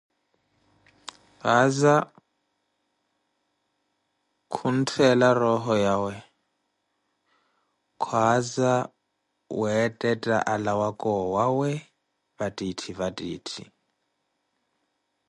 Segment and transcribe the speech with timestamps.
[1.41, 1.95] Kasa,
[4.53, 6.13] khunttela roho yawe,
[8.01, 8.71] khwaaza
[9.59, 11.71] weettetta alawaka owawe,
[12.37, 13.63] vattitthi vattitthi!